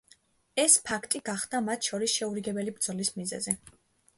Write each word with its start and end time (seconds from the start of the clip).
ეს 0.63 0.77
ფაქტი 0.87 1.21
გახდა 1.29 1.61
მათ 1.67 1.91
შორის 1.91 2.15
შეურიგებელი 2.21 2.75
ბრძოლის 2.79 3.13
მიზეზი. 3.21 3.57